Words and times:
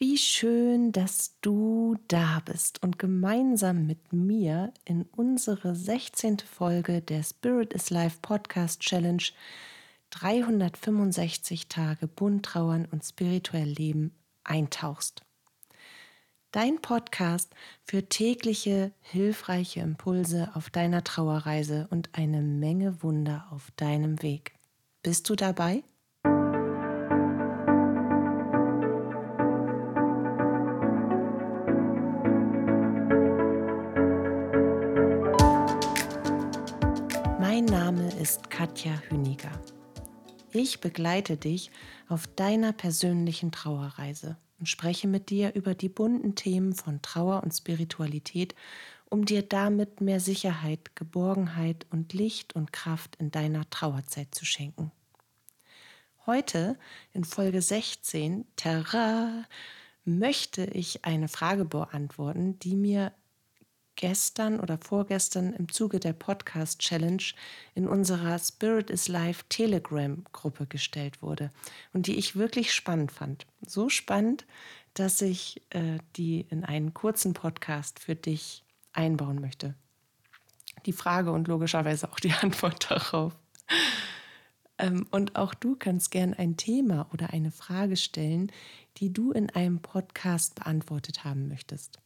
Wie 0.00 0.16
schön, 0.16 0.92
dass 0.92 1.34
du 1.40 1.96
da 2.06 2.40
bist 2.44 2.80
und 2.84 3.00
gemeinsam 3.00 3.84
mit 3.84 4.12
mir 4.12 4.72
in 4.84 5.02
unsere 5.02 5.74
16. 5.74 6.38
Folge 6.38 7.02
der 7.02 7.24
Spirit 7.24 7.72
is 7.72 7.90
Life 7.90 8.18
Podcast 8.22 8.78
Challenge 8.78 9.24
365 10.10 11.66
Tage 11.66 12.06
bunt 12.06 12.46
trauern 12.46 12.86
und 12.92 13.04
spirituell 13.04 13.70
leben 13.70 14.12
eintauchst. 14.44 15.22
Dein 16.52 16.80
Podcast 16.80 17.52
für 17.82 18.08
tägliche, 18.08 18.92
hilfreiche 19.00 19.80
Impulse 19.80 20.52
auf 20.54 20.70
deiner 20.70 21.02
Trauerreise 21.02 21.88
und 21.90 22.10
eine 22.12 22.40
Menge 22.40 23.02
Wunder 23.02 23.48
auf 23.50 23.72
deinem 23.74 24.22
Weg. 24.22 24.52
Bist 25.02 25.28
du 25.28 25.34
dabei? 25.34 25.82
Katja 38.78 39.02
Hüniger. 39.08 39.50
Ich 40.52 40.78
begleite 40.78 41.36
dich 41.36 41.72
auf 42.08 42.28
deiner 42.28 42.72
persönlichen 42.72 43.50
Trauerreise 43.50 44.36
und 44.60 44.68
spreche 44.68 45.08
mit 45.08 45.30
dir 45.30 45.56
über 45.56 45.74
die 45.74 45.88
bunten 45.88 46.36
Themen 46.36 46.74
von 46.76 47.02
Trauer 47.02 47.42
und 47.42 47.50
Spiritualität, 47.50 48.54
um 49.10 49.24
dir 49.24 49.42
damit 49.42 50.00
mehr 50.00 50.20
Sicherheit, 50.20 50.94
Geborgenheit 50.94 51.86
und 51.90 52.12
Licht 52.12 52.54
und 52.54 52.72
Kraft 52.72 53.16
in 53.16 53.32
deiner 53.32 53.68
Trauerzeit 53.68 54.32
zu 54.32 54.44
schenken. 54.44 54.92
Heute 56.24 56.78
in 57.12 57.24
Folge 57.24 57.60
16, 57.60 58.46
Terra, 58.54 59.44
möchte 60.04 60.66
ich 60.66 61.04
eine 61.04 61.26
Frage 61.26 61.64
beantworten, 61.64 62.60
die 62.60 62.76
mir 62.76 63.12
gestern 63.98 64.60
oder 64.60 64.78
vorgestern 64.78 65.52
im 65.52 65.70
Zuge 65.70 65.98
der 65.98 66.12
Podcast 66.12 66.78
Challenge 66.78 67.22
in 67.74 67.88
unserer 67.88 68.38
Spirit 68.38 68.90
is 68.90 69.08
Life 69.08 69.44
Telegram 69.48 70.24
Gruppe 70.32 70.66
gestellt 70.66 71.20
wurde 71.20 71.50
und 71.92 72.06
die 72.06 72.16
ich 72.16 72.36
wirklich 72.36 72.72
spannend 72.72 73.10
fand. 73.10 73.44
So 73.66 73.88
spannend, 73.88 74.46
dass 74.94 75.20
ich 75.20 75.62
äh, 75.70 75.98
die 76.14 76.46
in 76.48 76.64
einen 76.64 76.94
kurzen 76.94 77.34
Podcast 77.34 77.98
für 77.98 78.14
dich 78.14 78.64
einbauen 78.92 79.40
möchte. 79.40 79.74
Die 80.86 80.92
Frage 80.92 81.32
und 81.32 81.48
logischerweise 81.48 82.10
auch 82.10 82.20
die 82.20 82.32
Antwort 82.40 82.88
darauf. 82.88 83.36
Ähm, 84.78 85.08
und 85.10 85.34
auch 85.34 85.54
du 85.54 85.74
kannst 85.74 86.12
gern 86.12 86.34
ein 86.34 86.56
Thema 86.56 87.08
oder 87.12 87.30
eine 87.32 87.50
Frage 87.50 87.96
stellen, 87.96 88.52
die 88.98 89.12
du 89.12 89.32
in 89.32 89.50
einem 89.50 89.82
Podcast 89.82 90.54
beantwortet 90.54 91.24
haben 91.24 91.48
möchtest 91.48 91.98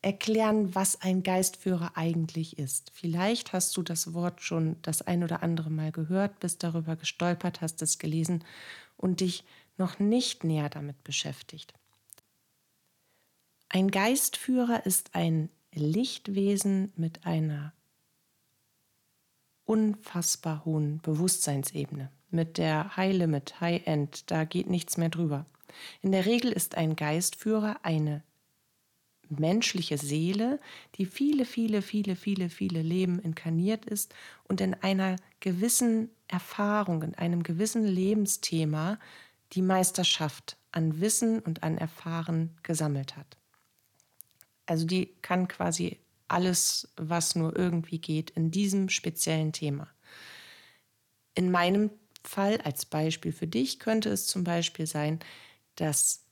erklären, 0.00 0.74
was 0.74 1.02
ein 1.02 1.22
Geistführer 1.22 1.92
eigentlich 1.96 2.58
ist. 2.58 2.92
Vielleicht 2.94 3.52
hast 3.52 3.76
du 3.76 3.82
das 3.82 4.14
Wort 4.14 4.40
schon 4.40 4.76
das 4.80 5.02
ein 5.02 5.22
oder 5.22 5.42
andere 5.42 5.70
Mal 5.70 5.92
gehört, 5.92 6.40
bist 6.40 6.62
darüber 6.62 6.96
gestolpert, 6.96 7.60
hast 7.60 7.82
es 7.82 7.98
gelesen 7.98 8.42
und 8.96 9.20
dich 9.20 9.44
noch 9.76 9.98
nicht 9.98 10.44
näher 10.44 10.70
damit 10.70 11.04
beschäftigt. 11.04 11.74
Ein 13.68 13.90
Geistführer 13.90 14.86
ist 14.86 15.14
ein 15.14 15.50
Lichtwesen 15.78 16.92
mit 16.96 17.24
einer 17.26 17.72
unfassbar 19.64 20.64
hohen 20.64 21.00
Bewusstseinsebene. 21.00 22.10
Mit 22.30 22.58
der 22.58 22.96
High 22.96 23.16
Limit, 23.16 23.60
High 23.60 23.86
End, 23.86 24.30
da 24.30 24.44
geht 24.44 24.68
nichts 24.68 24.96
mehr 24.96 25.08
drüber. 25.08 25.46
In 26.02 26.12
der 26.12 26.26
Regel 26.26 26.52
ist 26.52 26.76
ein 26.76 26.96
Geistführer 26.96 27.80
eine 27.82 28.22
menschliche 29.28 29.98
Seele, 29.98 30.58
die 30.94 31.06
viele, 31.06 31.44
viele, 31.44 31.82
viele, 31.82 32.16
viele, 32.16 32.48
viele 32.48 32.82
Leben 32.82 33.18
inkarniert 33.18 33.84
ist 33.84 34.14
und 34.44 34.60
in 34.60 34.74
einer 34.74 35.16
gewissen 35.40 36.10
Erfahrung, 36.28 37.02
in 37.02 37.14
einem 37.14 37.42
gewissen 37.42 37.84
Lebensthema 37.84 38.98
die 39.52 39.62
Meisterschaft 39.62 40.56
an 40.72 41.00
Wissen 41.00 41.40
und 41.40 41.62
an 41.62 41.78
Erfahren 41.78 42.56
gesammelt 42.62 43.16
hat. 43.16 43.36
Also 44.68 44.86
die 44.86 45.14
kann 45.22 45.48
quasi 45.48 45.98
alles, 46.28 46.88
was 46.96 47.34
nur 47.34 47.56
irgendwie 47.56 47.98
geht, 47.98 48.30
in 48.30 48.50
diesem 48.50 48.90
speziellen 48.90 49.52
Thema. 49.52 49.88
In 51.34 51.50
meinem 51.50 51.90
Fall 52.22 52.58
als 52.60 52.84
Beispiel 52.84 53.32
für 53.32 53.46
dich 53.46 53.78
könnte 53.80 54.10
es 54.10 54.26
zum 54.26 54.44
Beispiel 54.44 54.86
sein, 54.86 55.20
dass 55.76 56.24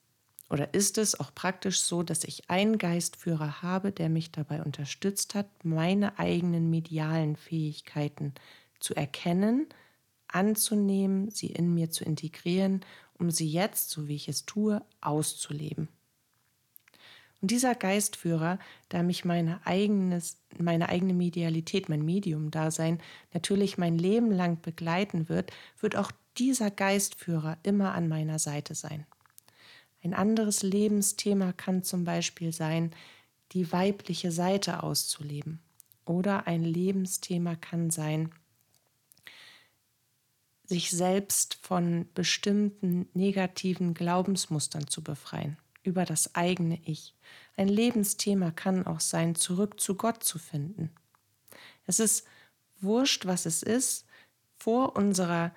oder 0.50 0.74
ist 0.74 0.98
es 0.98 1.18
auch 1.18 1.34
praktisch 1.34 1.80
so, 1.80 2.02
dass 2.04 2.22
ich 2.22 2.50
einen 2.50 2.78
Geistführer 2.78 3.62
habe, 3.62 3.90
der 3.90 4.08
mich 4.08 4.30
dabei 4.30 4.62
unterstützt 4.62 5.34
hat, 5.34 5.48
meine 5.64 6.18
eigenen 6.20 6.70
medialen 6.70 7.34
Fähigkeiten 7.36 8.34
zu 8.78 8.94
erkennen, 8.94 9.66
anzunehmen, 10.28 11.30
sie 11.30 11.48
in 11.48 11.74
mir 11.74 11.90
zu 11.90 12.04
integrieren, 12.04 12.84
um 13.18 13.30
sie 13.30 13.48
jetzt, 13.48 13.90
so 13.90 14.06
wie 14.08 14.14
ich 14.14 14.28
es 14.28 14.44
tue, 14.46 14.82
auszuleben. 15.00 15.88
Und 17.42 17.50
dieser 17.50 17.74
Geistführer, 17.74 18.58
da 18.88 19.02
mich 19.02 19.24
meine, 19.24 19.60
eigenes, 19.66 20.38
meine 20.58 20.88
eigene 20.88 21.12
Medialität, 21.12 21.88
mein 21.88 22.04
Medium-Dasein 22.04 23.00
natürlich 23.34 23.76
mein 23.78 23.98
Leben 23.98 24.30
lang 24.30 24.60
begleiten 24.62 25.28
wird, 25.28 25.52
wird 25.80 25.96
auch 25.96 26.12
dieser 26.38 26.70
Geistführer 26.70 27.58
immer 27.62 27.94
an 27.94 28.08
meiner 28.08 28.38
Seite 28.38 28.74
sein. 28.74 29.06
Ein 30.02 30.14
anderes 30.14 30.62
Lebensthema 30.62 31.52
kann 31.52 31.82
zum 31.82 32.04
Beispiel 32.04 32.52
sein, 32.52 32.92
die 33.52 33.70
weibliche 33.70 34.32
Seite 34.32 34.82
auszuleben. 34.82 35.60
Oder 36.04 36.46
ein 36.46 36.62
Lebensthema 36.62 37.56
kann 37.56 37.90
sein, 37.90 38.30
sich 40.64 40.90
selbst 40.90 41.58
von 41.62 42.08
bestimmten 42.14 43.08
negativen 43.14 43.94
Glaubensmustern 43.94 44.88
zu 44.88 45.02
befreien 45.02 45.56
über 45.86 46.04
das 46.04 46.34
eigene 46.34 46.78
Ich. 46.84 47.14
Ein 47.56 47.68
Lebensthema 47.68 48.50
kann 48.50 48.86
auch 48.86 49.00
sein, 49.00 49.34
zurück 49.34 49.80
zu 49.80 49.94
Gott 49.94 50.22
zu 50.22 50.38
finden. 50.38 50.90
Es 51.86 52.00
ist 52.00 52.26
wurscht, 52.80 53.26
was 53.26 53.46
es 53.46 53.62
ist. 53.62 54.06
Vor 54.58 54.96
unserer 54.96 55.54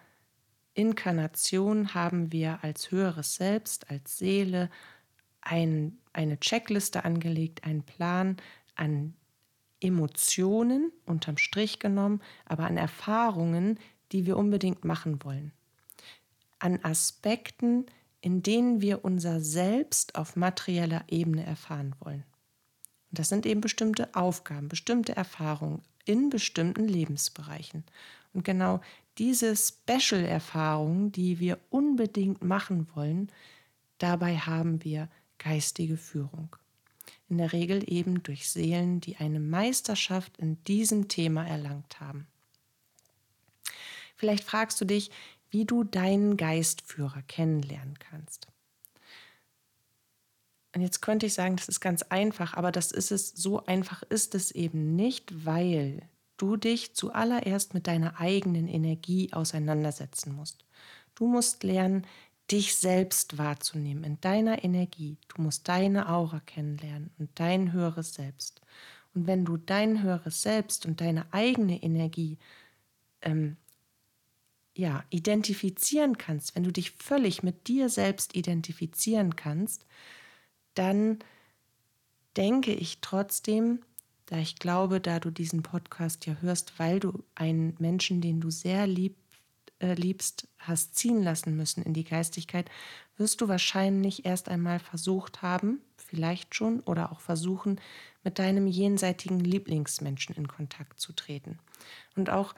Inkarnation 0.74 1.94
haben 1.94 2.32
wir 2.32 2.64
als 2.64 2.92
höheres 2.92 3.36
Selbst, 3.36 3.90
als 3.90 4.18
Seele 4.18 4.70
ein, 5.42 5.98
eine 6.14 6.40
Checkliste 6.40 7.04
angelegt, 7.06 7.64
einen 7.64 7.84
Plan 7.84 8.38
an 8.76 9.16
Emotionen 9.82 10.92
unterm 11.06 11.38
Strich 11.38 11.80
genommen, 11.80 12.22
aber 12.46 12.66
an 12.66 12.78
Erfahrungen, 12.78 13.80
die 14.12 14.26
wir 14.26 14.38
unbedingt 14.38 14.86
machen 14.86 15.24
wollen. 15.24 15.54
An 16.60 16.84
Aspekten, 16.84 17.86
in 18.22 18.44
denen 18.44 18.82
wir 18.82 19.06
unser 19.06 19.42
Selbst 19.42 20.16
auf 20.16 20.36
materieller 20.36 21.04
Ebene 21.08 21.46
erfahren 21.46 21.96
wollen. 22.00 22.24
Und 23.10 23.20
das 23.20 23.30
sind 23.30 23.46
eben 23.46 23.62
bestimmte 23.62 24.14
Aufgaben, 24.16 24.68
bestimmte 24.68 25.16
Erfahrungen 25.16 25.82
in 26.06 26.30
bestimmten 26.30 26.88
Lebensbereichen. 26.88 27.84
Und 28.34 28.44
genau 28.44 28.82
diese 29.18 29.56
Special-Erfahrungen, 29.56 31.12
die 31.12 31.40
wir 31.40 31.60
unbedingt 31.70 32.44
machen 32.44 32.88
wollen, 32.96 33.32
dabei 33.98 34.38
haben 34.38 34.84
wir 34.84 35.10
geistige 35.38 35.98
Führung. 35.98 36.56
In 37.28 37.38
der 37.38 37.54
Regel 37.54 37.84
eben 37.92 38.24
durch 38.24 38.50
Seelen, 38.50 39.02
die 39.02 39.18
eine 39.18 39.40
Meisterschaft 39.40 40.38
in 40.38 40.64
diesem 40.64 41.08
Thema 41.08 41.46
erlangt 41.46 42.00
haben. 42.00 42.28
Vielleicht 44.16 44.44
fragst 44.44 44.82
du 44.82 44.86
dich, 44.86 45.12
wie 45.50 45.66
du 45.66 45.84
deinen 45.84 46.38
Geistführer 46.38 47.22
kennenlernen 47.24 47.98
kannst. 48.00 48.48
Und 50.76 50.82
jetzt 50.82 51.02
könnte 51.02 51.26
ich 51.26 51.34
sagen, 51.34 51.56
das 51.56 51.68
ist 51.68 51.80
ganz 51.80 52.04
einfach, 52.04 52.54
aber 52.54 52.72
das 52.72 52.92
ist 52.92 53.12
es, 53.12 53.30
so 53.30 53.66
einfach 53.66 54.04
ist 54.04 54.36
es 54.36 54.52
eben 54.52 54.96
nicht, 54.96 55.46
weil 55.46 56.02
du 56.38 56.58
dich 56.58 56.94
zuallererst 56.96 57.74
mit 57.74 57.88
deiner 57.88 58.20
eigenen 58.20 58.68
Energie 58.68 59.34
auseinandersetzen 59.34 60.36
musst. 60.36 60.66
Du 61.16 61.28
musst 61.28 61.64
lernen, 61.64 62.06
dich 62.52 62.76
selbst 62.76 63.38
wahrzunehmen 63.38 64.04
in 64.04 64.22
deiner 64.22 64.64
Energie. 64.64 65.18
Du 65.28 65.42
musst 65.42 65.68
deine 65.68 66.10
Aura 66.10 66.40
kennenlernen 66.40 67.12
und 67.20 67.30
dein 67.36 67.74
höheres 67.74 68.14
Selbst. 68.14 68.62
Und 69.14 69.28
wenn 69.28 69.46
du 69.46 69.58
dein 69.58 70.02
höheres 70.02 70.42
Selbst 70.42 70.86
und 70.86 71.02
deine 71.02 71.32
eigene 71.34 71.82
Energie 71.82 72.38
ähm, 73.22 73.58
ja, 74.80 75.04
identifizieren 75.10 76.18
kannst, 76.18 76.56
wenn 76.56 76.64
du 76.64 76.72
dich 76.72 76.92
völlig 76.92 77.44
mit 77.44 77.68
dir 77.68 77.90
selbst 77.90 78.34
identifizieren 78.34 79.36
kannst, 79.36 79.86
dann 80.74 81.20
denke 82.38 82.72
ich 82.72 83.02
trotzdem, 83.02 83.80
da 84.28 84.38
ich 84.38 84.56
glaube, 84.56 85.02
da 85.02 85.20
du 85.20 85.32
diesen 85.32 85.64
Podcast 85.64 86.26
ja 86.28 86.38
hörst, 86.40 86.80
weil 86.80 87.02
du 87.02 87.26
einen 87.36 87.76
Menschen, 87.80 88.22
den 88.22 88.40
du 88.40 88.52
sehr 88.52 88.88
lieb, 88.88 89.18
äh, 89.80 89.96
liebst, 89.96 90.48
hast 90.60 90.96
ziehen 90.96 91.22
lassen 91.24 91.58
müssen 91.58 91.84
in 91.84 91.94
die 91.94 92.06
Geistigkeit, 92.06 92.72
wirst 93.18 93.42
du 93.42 93.50
wahrscheinlich 93.50 94.26
erst 94.26 94.48
einmal 94.48 94.80
versucht 94.80 95.42
haben, 95.42 95.82
vielleicht 95.98 96.56
schon, 96.56 96.80
oder 96.82 97.12
auch 97.12 97.20
versuchen, 97.20 97.82
mit 98.24 98.40
deinem 98.40 98.66
jenseitigen 98.66 99.42
Lieblingsmenschen 99.42 100.36
in 100.36 100.48
Kontakt 100.48 101.02
zu 101.02 101.12
treten. 101.12 101.60
Und 102.16 102.30
auch 102.30 102.56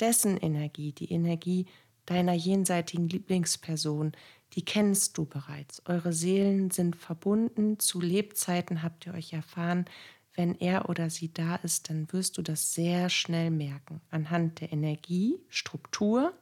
dessen 0.00 0.36
Energie, 0.36 0.92
die 0.92 1.10
Energie 1.10 1.66
deiner 2.06 2.34
jenseitigen 2.34 3.08
Lieblingsperson, 3.08 4.12
die 4.54 4.64
kennst 4.64 5.18
du 5.18 5.24
bereits. 5.24 5.82
Eure 5.86 6.12
Seelen 6.12 6.70
sind 6.70 6.96
verbunden. 6.96 7.78
Zu 7.78 8.00
Lebzeiten 8.00 8.82
habt 8.82 9.06
ihr 9.06 9.14
euch 9.14 9.32
erfahren, 9.32 9.86
wenn 10.34 10.54
er 10.56 10.88
oder 10.88 11.10
sie 11.10 11.32
da 11.32 11.56
ist, 11.56 11.90
dann 11.90 12.12
wirst 12.12 12.38
du 12.38 12.42
das 12.42 12.74
sehr 12.74 13.08
schnell 13.08 13.50
merken. 13.50 14.00
Anhand 14.10 14.60
der 14.60 14.72
Energie, 14.72 15.38
Struktur, 15.48 16.32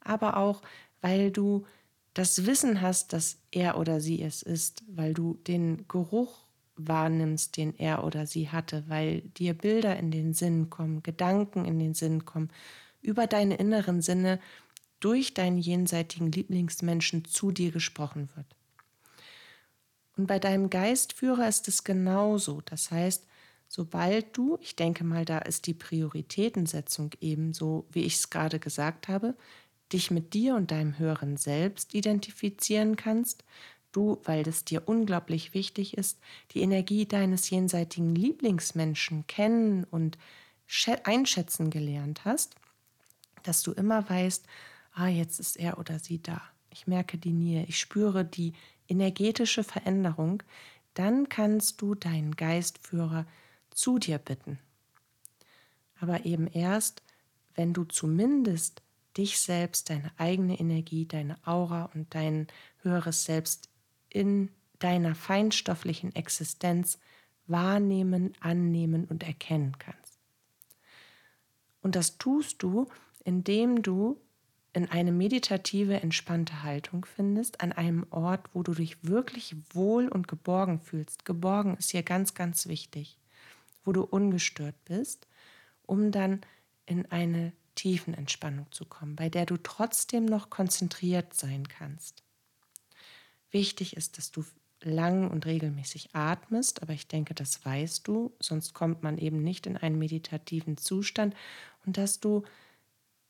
aber 0.00 0.36
auch, 0.36 0.62
weil 1.00 1.30
du 1.30 1.66
das 2.14 2.46
Wissen 2.46 2.80
hast, 2.80 3.12
dass 3.12 3.38
er 3.50 3.78
oder 3.78 4.00
sie 4.00 4.22
es 4.22 4.42
ist, 4.42 4.84
weil 4.86 5.14
du 5.14 5.38
den 5.46 5.86
Geruch 5.88 6.44
wahrnimmst, 6.76 7.56
den 7.56 7.76
er 7.78 8.04
oder 8.04 8.26
sie 8.26 8.50
hatte, 8.50 8.84
weil 8.88 9.22
dir 9.22 9.54
Bilder 9.54 9.96
in 9.96 10.10
den 10.10 10.34
Sinn 10.34 10.70
kommen, 10.70 11.02
Gedanken 11.02 11.64
in 11.64 11.78
den 11.78 11.94
Sinn 11.94 12.24
kommen, 12.24 12.50
über 13.02 13.26
deine 13.26 13.56
inneren 13.56 14.00
Sinne 14.00 14.40
durch 15.00 15.34
deinen 15.34 15.58
jenseitigen 15.58 16.30
Lieblingsmenschen 16.30 17.24
zu 17.24 17.50
dir 17.50 17.72
gesprochen 17.72 18.28
wird. 18.36 18.46
Und 20.16 20.26
bei 20.26 20.38
deinem 20.38 20.70
Geistführer 20.70 21.48
ist 21.48 21.68
es 21.68 21.84
genauso. 21.84 22.60
Das 22.64 22.90
heißt, 22.90 23.26
sobald 23.66 24.36
du, 24.36 24.58
ich 24.60 24.76
denke 24.76 25.04
mal, 25.04 25.24
da 25.24 25.38
ist 25.38 25.66
die 25.66 25.74
Prioritätensetzung 25.74 27.10
ebenso, 27.20 27.86
wie 27.90 28.04
ich 28.04 28.16
es 28.16 28.30
gerade 28.30 28.58
gesagt 28.58 29.08
habe, 29.08 29.34
dich 29.92 30.10
mit 30.10 30.34
dir 30.34 30.54
und 30.54 30.70
deinem 30.70 30.98
höheren 30.98 31.36
Selbst 31.36 31.94
identifizieren 31.94 32.96
kannst, 32.96 33.44
du, 33.92 34.20
weil 34.24 34.46
es 34.48 34.64
dir 34.64 34.82
unglaublich 34.86 35.54
wichtig 35.54 35.96
ist, 35.96 36.18
die 36.52 36.60
Energie 36.60 37.06
deines 37.06 37.50
jenseitigen 37.50 38.14
Lieblingsmenschen 38.14 39.26
kennen 39.26 39.84
und 39.84 40.18
einschätzen 41.04 41.70
gelernt 41.70 42.24
hast, 42.24 42.56
dass 43.42 43.62
du 43.62 43.72
immer 43.72 44.08
weißt, 44.08 44.46
ah, 44.94 45.08
jetzt 45.08 45.40
ist 45.40 45.56
er 45.56 45.78
oder 45.78 45.98
sie 45.98 46.22
da. 46.22 46.40
Ich 46.70 46.86
merke 46.86 47.18
die 47.18 47.32
Nähe, 47.32 47.64
ich 47.66 47.78
spüre 47.78 48.24
die 48.24 48.54
energetische 48.88 49.64
Veränderung, 49.64 50.42
dann 50.94 51.28
kannst 51.28 51.80
du 51.80 51.94
deinen 51.94 52.36
Geistführer 52.36 53.26
zu 53.70 53.98
dir 53.98 54.18
bitten. 54.18 54.58
Aber 56.00 56.24
eben 56.24 56.46
erst, 56.46 57.02
wenn 57.54 57.72
du 57.72 57.84
zumindest 57.84 58.82
dich 59.16 59.38
selbst, 59.38 59.90
deine 59.90 60.10
eigene 60.16 60.58
Energie, 60.58 61.06
deine 61.06 61.36
Aura 61.46 61.90
und 61.94 62.14
dein 62.14 62.46
höheres 62.82 63.24
Selbst 63.24 63.68
in 64.08 64.50
deiner 64.78 65.14
feinstofflichen 65.14 66.14
Existenz 66.14 66.98
wahrnehmen, 67.46 68.34
annehmen 68.40 69.04
und 69.04 69.22
erkennen 69.22 69.78
kannst. 69.78 70.18
Und 71.82 71.96
das 71.96 72.18
tust 72.18 72.62
du, 72.62 72.88
indem 73.24 73.82
du 73.82 74.20
in 74.74 74.88
eine 74.88 75.12
meditative, 75.12 76.00
entspannte 76.00 76.62
Haltung 76.62 77.04
findest, 77.04 77.60
an 77.60 77.72
einem 77.72 78.06
Ort, 78.10 78.48
wo 78.54 78.62
du 78.62 78.72
dich 78.72 79.04
wirklich 79.04 79.54
wohl 79.74 80.08
und 80.08 80.28
geborgen 80.28 80.80
fühlst. 80.80 81.24
Geborgen 81.24 81.76
ist 81.76 81.90
hier 81.90 82.02
ganz, 82.02 82.34
ganz 82.34 82.66
wichtig 82.66 83.18
wo 83.84 83.92
du 83.92 84.02
ungestört 84.02 84.76
bist, 84.84 85.26
um 85.86 86.10
dann 86.12 86.40
in 86.86 87.06
eine 87.10 87.52
tiefen 87.74 88.14
Entspannung 88.14 88.66
zu 88.70 88.84
kommen, 88.84 89.16
bei 89.16 89.28
der 89.28 89.46
du 89.46 89.56
trotzdem 89.56 90.24
noch 90.24 90.50
konzentriert 90.50 91.34
sein 91.34 91.66
kannst. 91.68 92.22
Wichtig 93.50 93.96
ist, 93.96 94.18
dass 94.18 94.30
du 94.30 94.44
lang 94.80 95.30
und 95.30 95.46
regelmäßig 95.46 96.14
atmest, 96.14 96.82
aber 96.82 96.92
ich 96.92 97.06
denke, 97.06 97.34
das 97.34 97.64
weißt 97.64 98.06
du, 98.06 98.32
sonst 98.40 98.74
kommt 98.74 99.02
man 99.02 99.16
eben 99.16 99.42
nicht 99.42 99.66
in 99.66 99.76
einen 99.76 99.98
meditativen 99.98 100.76
Zustand 100.76 101.34
und 101.86 101.96
dass 101.96 102.20
du 102.20 102.42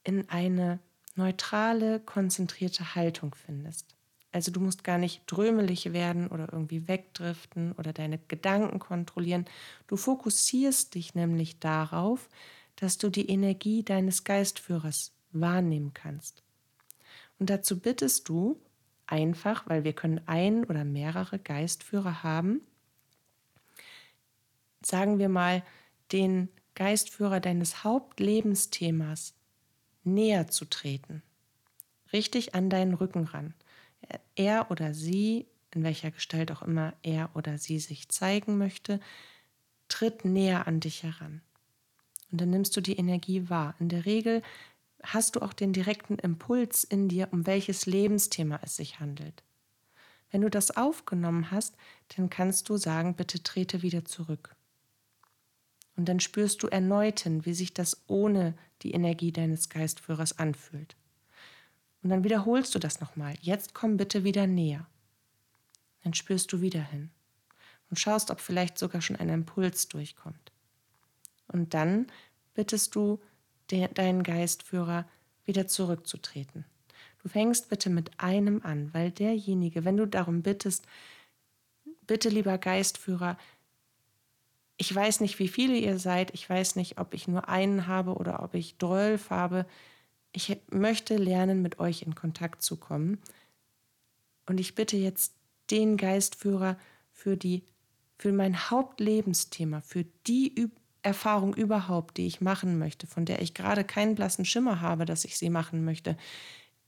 in 0.04 0.28
eine 0.28 0.80
neutrale, 1.14 2.00
konzentrierte 2.00 2.94
Haltung 2.94 3.34
findest. 3.34 3.94
Also 4.32 4.50
du 4.50 4.60
musst 4.60 4.82
gar 4.82 4.96
nicht 4.96 5.22
drömelig 5.26 5.92
werden 5.92 6.28
oder 6.28 6.48
irgendwie 6.50 6.88
wegdriften 6.88 7.72
oder 7.72 7.92
deine 7.92 8.18
Gedanken 8.28 8.78
kontrollieren. 8.78 9.44
Du 9.86 9.96
fokussierst 9.96 10.94
dich 10.94 11.14
nämlich 11.14 11.58
darauf, 11.58 12.30
dass 12.76 12.96
du 12.96 13.10
die 13.10 13.28
Energie 13.28 13.82
deines 13.82 14.24
Geistführers 14.24 15.12
wahrnehmen 15.32 15.92
kannst. 15.92 16.42
Und 17.38 17.50
dazu 17.50 17.78
bittest 17.78 18.28
du 18.28 18.58
einfach, 19.06 19.68
weil 19.68 19.84
wir 19.84 19.92
können 19.92 20.22
ein 20.26 20.64
oder 20.64 20.84
mehrere 20.84 21.38
Geistführer 21.38 22.22
haben, 22.22 22.62
sagen 24.82 25.18
wir 25.18 25.28
mal, 25.28 25.62
den 26.10 26.48
Geistführer 26.74 27.40
deines 27.40 27.84
Hauptlebensthemas 27.84 29.34
näher 30.04 30.48
zu 30.48 30.64
treten, 30.64 31.22
richtig 32.12 32.54
an 32.54 32.70
deinen 32.70 32.94
Rücken 32.94 33.24
ran 33.24 33.54
er 34.34 34.70
oder 34.70 34.94
sie, 34.94 35.46
in 35.74 35.82
welcher 35.84 36.10
Gestalt 36.10 36.50
auch 36.52 36.62
immer 36.62 36.94
er 37.02 37.30
oder 37.34 37.58
sie 37.58 37.78
sich 37.78 38.08
zeigen 38.08 38.58
möchte, 38.58 39.00
tritt 39.88 40.24
näher 40.24 40.66
an 40.66 40.80
dich 40.80 41.02
heran. 41.02 41.42
Und 42.30 42.40
dann 42.40 42.50
nimmst 42.50 42.76
du 42.76 42.80
die 42.80 42.96
Energie 42.96 43.48
wahr. 43.50 43.74
In 43.78 43.88
der 43.88 44.06
Regel 44.06 44.42
hast 45.02 45.36
du 45.36 45.42
auch 45.42 45.52
den 45.52 45.72
direkten 45.72 46.18
Impuls 46.18 46.84
in 46.84 47.08
dir, 47.08 47.28
um 47.32 47.46
welches 47.46 47.86
Lebensthema 47.86 48.60
es 48.62 48.76
sich 48.76 49.00
handelt. 49.00 49.42
Wenn 50.30 50.40
du 50.40 50.48
das 50.48 50.76
aufgenommen 50.76 51.50
hast, 51.50 51.76
dann 52.16 52.30
kannst 52.30 52.68
du 52.68 52.78
sagen, 52.78 53.16
bitte 53.16 53.42
trete 53.42 53.82
wieder 53.82 54.04
zurück. 54.04 54.56
Und 55.96 56.08
dann 56.08 56.20
spürst 56.20 56.62
du 56.62 56.68
erneut 56.68 57.20
hin, 57.20 57.44
wie 57.44 57.54
sich 57.54 57.74
das 57.74 58.02
ohne 58.06 58.54
die 58.82 58.92
Energie 58.92 59.32
deines 59.32 59.68
Geistführers 59.68 60.38
anfühlt. 60.38 60.96
Und 62.02 62.10
dann 62.10 62.24
wiederholst 62.24 62.74
du 62.74 62.78
das 62.78 63.00
nochmal. 63.00 63.34
Jetzt 63.40 63.74
komm 63.74 63.96
bitte 63.96 64.24
wieder 64.24 64.46
näher. 64.46 64.86
Dann 66.02 66.14
spürst 66.14 66.52
du 66.52 66.60
wieder 66.60 66.82
hin 66.82 67.10
und 67.90 67.98
schaust, 67.98 68.30
ob 68.30 68.40
vielleicht 68.40 68.78
sogar 68.78 69.02
schon 69.02 69.16
ein 69.16 69.28
Impuls 69.28 69.88
durchkommt. 69.88 70.52
Und 71.48 71.74
dann 71.74 72.06
bittest 72.54 72.94
du 72.94 73.20
den, 73.70 73.92
deinen 73.94 74.22
Geistführer 74.22 75.06
wieder 75.44 75.68
zurückzutreten. 75.68 76.64
Du 77.22 77.28
fängst 77.28 77.68
bitte 77.68 77.90
mit 77.90 78.10
einem 78.18 78.62
an, 78.62 78.92
weil 78.92 79.10
derjenige, 79.10 79.84
wenn 79.84 79.96
du 79.96 80.06
darum 80.06 80.42
bittest, 80.42 80.86
bitte 82.06 82.28
lieber 82.28 82.58
Geistführer, 82.58 83.38
ich 84.76 84.94
weiß 84.94 85.20
nicht, 85.20 85.38
wie 85.38 85.48
viele 85.48 85.76
ihr 85.76 85.98
seid, 85.98 86.32
ich 86.34 86.48
weiß 86.48 86.76
nicht, 86.76 86.98
ob 86.98 87.14
ich 87.14 87.28
nur 87.28 87.48
einen 87.48 87.86
habe 87.86 88.14
oder 88.14 88.42
ob 88.42 88.54
ich 88.54 88.76
zwölf 88.78 89.30
habe, 89.30 89.66
ich 90.32 90.56
möchte 90.70 91.16
lernen, 91.16 91.62
mit 91.62 91.78
euch 91.78 92.02
in 92.02 92.14
Kontakt 92.14 92.62
zu 92.62 92.78
kommen. 92.78 93.18
Und 94.46 94.58
ich 94.58 94.74
bitte 94.74 94.96
jetzt 94.96 95.34
den 95.70 95.96
Geistführer 95.96 96.78
für 97.12 97.36
die 97.36 97.64
für 98.22 98.32
mein 98.32 98.70
Hauptlebensthema, 98.70 99.80
für 99.80 100.04
die 100.28 100.70
Erfahrung 101.02 101.54
überhaupt, 101.54 102.18
die 102.18 102.28
ich 102.28 102.40
machen 102.40 102.78
möchte, 102.78 103.08
von 103.08 103.24
der 103.24 103.42
ich 103.42 103.52
gerade 103.52 103.82
keinen 103.82 104.14
blassen 104.14 104.44
Schimmer 104.44 104.80
habe, 104.80 105.06
dass 105.06 105.24
ich 105.24 105.36
sie 105.36 105.50
machen 105.50 105.84
möchte, 105.84 106.16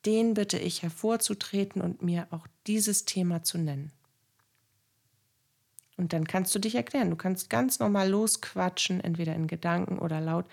den 0.07 0.35
bitte 0.35 0.59
ich 0.59 0.83
hervorzutreten 0.85 1.83
und 1.83 2.03
mir 2.03 2.29
auch 2.31 2.47
dieses 2.69 3.05
Thema 3.05 3.43
zu 3.43 3.59
nennen. 3.59 3.91
Und 5.97 6.13
dann 6.13 6.27
kannst 6.27 6.55
du 6.55 6.59
dich 6.59 6.75
erklären. 6.75 7.11
Du 7.11 7.17
kannst 7.17 7.51
ganz 7.51 7.79
normal 7.79 8.09
losquatschen, 8.09 9.01
entweder 9.01 9.35
in 9.35 9.47
Gedanken 9.47 9.99
oder 9.99 10.21
laut, 10.21 10.47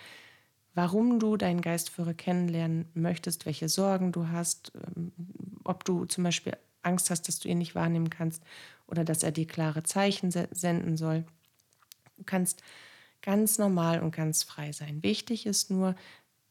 warum 0.73 1.19
du 1.19 1.37
deinen 1.37 1.61
Geistführer 1.61 2.13
kennenlernen 2.13 2.89
möchtest, 2.93 3.45
welche 3.45 3.69
Sorgen 3.69 4.11
du 4.11 4.27
hast, 4.27 4.71
ähm, 4.75 5.11
ob 5.63 5.83
du 5.83 6.05
zum 6.05 6.23
Beispiel 6.23 6.55
Angst 6.83 7.09
hast, 7.09 7.27
dass 7.27 7.39
du 7.39 7.49
ihn 7.49 7.57
nicht 7.57 7.75
wahrnehmen 7.75 8.09
kannst 8.09 8.43
oder 8.87 9.03
dass 9.03 9.23
er 9.23 9.31
dir 9.31 9.47
klare 9.47 9.83
Zeichen 9.83 10.31
senden 10.31 10.97
soll. 10.97 11.25
Du 12.17 12.23
kannst 12.25 12.63
ganz 13.21 13.57
normal 13.57 14.01
und 14.01 14.15
ganz 14.15 14.43
frei 14.43 14.71
sein. 14.71 15.03
Wichtig 15.03 15.45
ist 15.45 15.69
nur, 15.69 15.95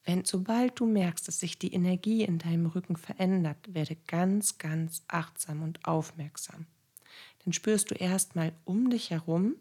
wenn 0.04 0.25
sobald 0.25 0.78
du 0.80 0.87
merkst, 0.87 1.28
dass 1.28 1.40
sich 1.40 1.59
die 1.59 1.73
Energie 1.73 2.23
in 2.25 2.38
deinem 2.38 2.66
Rücken 2.66 2.97
verändert, 2.97 3.75
werde 3.75 3.97
ganz, 4.06 4.59
ganz 4.59 5.02
achtsam 5.09 5.62
und 5.62 5.85
aufmerksam. 5.85 6.66
Dann 7.44 7.52
spürst 7.52 7.90
du 7.90 7.94
erstmal 7.94 8.52
um 8.64 8.90
dich 8.90 9.11
herum 9.11 9.56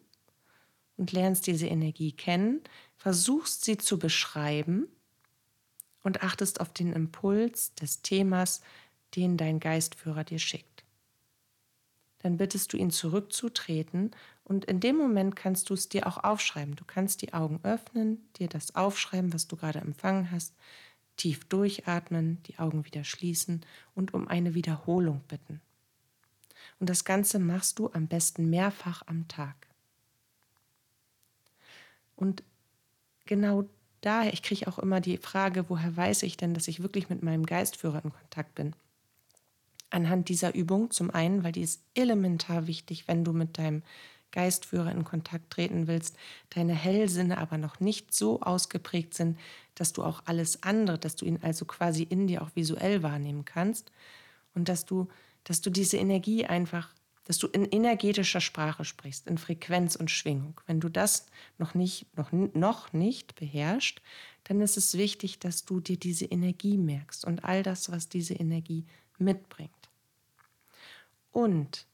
und 0.98 1.12
lernst 1.12 1.48
diese 1.48 1.68
Energie 1.68 2.12
kennen, 2.12 2.62
versuchst 2.98 3.64
sie 3.64 3.78
zu 3.78 3.98
beschreiben 3.98 4.88
und 6.04 6.24
achtest 6.24 6.60
auf 6.60 6.74
den 6.74 6.94
Impuls 6.94 7.74
des 7.76 8.02
Themas, 8.02 8.62
den 9.16 9.38
dein 9.38 9.60
Geistführer 9.60 10.24
dir 10.24 10.40
schickt. 10.40 10.84
Dann 12.20 12.36
bittest 12.36 12.74
du 12.74 12.78
ihn 12.78 12.92
zurückzutreten 12.92 14.12
und 14.44 14.66
in 14.66 14.82
dem 14.82 14.98
Moment 14.98 15.38
kannst 15.38 15.70
du 15.70 15.74
es 15.74 15.88
dir 15.88 16.06
auch 16.06 16.22
aufschreiben. 16.22 16.76
Du 16.76 16.84
kannst 16.84 17.22
die 17.22 17.34
Augen 17.34 17.62
öffnen, 17.64 18.28
dir 18.38 18.50
das 18.50 18.76
aufschreiben, 18.76 19.34
was 19.34 19.48
du 19.48 19.56
gerade 19.56 19.80
empfangen 19.80 20.32
hast, 20.32 20.54
tief 21.16 21.46
durchatmen, 21.46 22.44
die 22.44 22.60
Augen 22.60 22.86
wieder 22.86 23.06
schließen 23.06 23.66
und 23.96 24.14
um 24.14 24.28
eine 24.28 24.54
Wiederholung 24.54 25.22
bitten. 25.30 25.62
Und 26.80 26.90
das 26.90 27.04
Ganze 27.04 27.40
machst 27.40 27.80
du 27.80 27.90
am 27.94 28.08
besten 28.08 28.50
mehrfach 28.50 29.04
am 29.08 29.28
Tag. 29.28 29.56
Und 32.16 32.44
genau 33.26 33.66
daher, 34.02 34.34
ich 34.34 34.44
kriege 34.44 34.68
auch 34.68 34.80
immer 34.80 35.02
die 35.02 35.18
Frage, 35.18 35.70
woher 35.70 35.96
weiß 35.96 36.24
ich 36.24 36.38
denn, 36.38 36.54
dass 36.54 36.68
ich 36.68 36.82
wirklich 36.82 37.10
mit 37.10 37.24
meinem 37.24 37.46
Geistführer 37.46 38.04
in 38.04 38.12
Kontakt 38.12 38.56
bin? 38.56 38.74
Anhand 39.90 40.30
dieser 40.30 40.54
Übung 40.54 40.92
zum 40.92 41.10
einen, 41.10 41.44
weil 41.44 41.52
die 41.52 41.62
ist 41.62 41.82
elementar 41.96 42.68
wichtig, 42.68 43.08
wenn 43.08 43.24
du 43.24 43.34
mit 43.34 43.58
deinem 43.58 43.82
Geistführer 44.32 44.92
in 44.92 45.04
Kontakt 45.04 45.50
treten 45.50 45.88
willst, 45.88 46.16
deine 46.52 46.74
Hellsinne 46.74 47.38
aber 47.38 47.58
noch 47.58 47.80
nicht 47.80 48.14
so 48.14 48.42
ausgeprägt 48.42 49.14
sind, 49.14 49.40
dass 49.76 49.94
du 49.94 50.04
auch 50.04 50.24
alles 50.26 50.62
andere, 50.64 51.00
dass 51.00 51.16
du 51.16 51.26
ihn 51.26 51.40
also 51.42 51.66
quasi 51.66 52.04
in 52.04 52.28
dir 52.28 52.42
auch 52.42 52.56
visuell 52.56 53.02
wahrnehmen 53.02 53.46
kannst 53.46 53.92
und 54.54 54.70
dass 54.70 54.86
du 54.86 55.08
dass 55.50 55.62
du 55.62 55.72
diese 55.72 55.98
Energie 55.98 56.46
einfach, 56.46 56.94
dass 57.24 57.40
du 57.40 57.48
in 57.48 57.66
energetischer 57.66 58.40
Sprache 58.40 58.86
sprichst, 58.86 59.26
in 59.26 59.40
Frequenz 59.40 59.96
und 59.96 60.12
Schwingung. 60.12 60.62
Wenn 60.68 60.80
du 60.80 60.90
das 60.90 61.26
noch 61.58 61.74
nicht, 61.74 62.06
noch, 62.16 62.32
noch 62.32 62.94
nicht 62.94 63.34
beherrschst, 63.34 64.00
dann 64.44 64.62
ist 64.62 64.78
es 64.78 64.96
wichtig, 64.96 65.40
dass 65.40 65.66
du 65.66 65.80
dir 65.80 65.98
diese 65.98 66.26
Energie 66.26 66.78
merkst 66.78 67.26
und 67.26 67.46
all 67.46 67.64
das, 67.64 67.92
was 67.92 68.10
diese 68.10 68.36
Energie 68.36 68.86
mitbringt. 69.18 69.90
Und 71.32 71.88